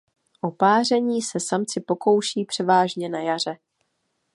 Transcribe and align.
O 0.41 0.51
páření 0.51 1.21
se 1.21 1.39
samci 1.39 1.81
pokouší 1.81 2.45
převážně 2.45 3.09
na 3.09 3.19
jaře. 3.19 3.57